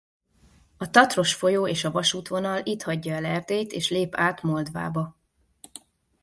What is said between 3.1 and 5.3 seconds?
el Erdélyt és lép át Moldvába.